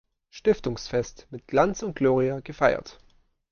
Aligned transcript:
Stiftungsfest 0.31 1.27
mit 1.29 1.45
Glanz 1.45 1.83
und 1.83 1.95
Gloria 1.95 2.39
gefeiert. 2.39 2.97